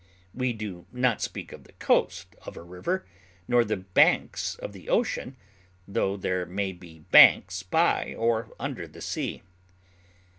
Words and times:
We 0.33 0.51
do 0.51 0.87
not 0.91 1.21
speak 1.21 1.51
of 1.51 1.63
the 1.65 1.73
coast 1.73 2.35
of 2.41 2.57
a 2.57 2.63
river, 2.63 3.05
nor 3.47 3.61
of 3.61 3.67
the 3.67 3.77
banks 3.77 4.55
of 4.55 4.73
the 4.73 4.89
ocean, 4.89 5.35
tho 5.87 6.17
there 6.17 6.43
may 6.47 6.71
be 6.71 7.01
banks 7.11 7.61
by 7.61 8.15
or 8.17 8.51
under 8.59 8.87
the 8.87 9.01
sea. 9.01 9.43